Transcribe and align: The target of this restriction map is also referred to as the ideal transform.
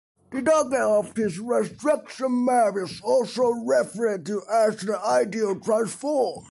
The 0.31 0.41
target 0.41 0.79
of 0.79 1.13
this 1.13 1.37
restriction 1.37 2.43
map 2.45 2.75
is 2.75 2.99
also 3.01 3.49
referred 3.51 4.25
to 4.25 4.41
as 4.51 4.77
the 4.77 4.99
ideal 4.99 5.59
transform. 5.59 6.39